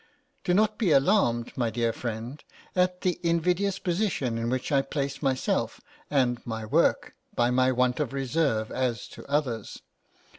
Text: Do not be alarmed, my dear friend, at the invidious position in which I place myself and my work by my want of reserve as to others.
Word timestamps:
Do 0.43 0.55
not 0.55 0.79
be 0.79 0.91
alarmed, 0.91 1.55
my 1.55 1.69
dear 1.69 1.93
friend, 1.93 2.43
at 2.75 3.01
the 3.01 3.19
invidious 3.21 3.77
position 3.77 4.35
in 4.39 4.49
which 4.49 4.71
I 4.71 4.81
place 4.81 5.21
myself 5.21 5.79
and 6.09 6.43
my 6.43 6.65
work 6.65 7.13
by 7.35 7.51
my 7.51 7.71
want 7.71 7.99
of 7.99 8.11
reserve 8.11 8.71
as 8.71 9.07
to 9.09 9.23
others. 9.27 9.83